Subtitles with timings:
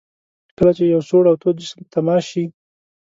[0.57, 2.45] کله چې یو سوړ او تود جسم په تماس شي.